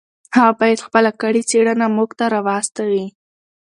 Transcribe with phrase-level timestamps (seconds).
[0.37, 3.05] هغه باید خپله کړې څېړنه موږ ته راواستوي.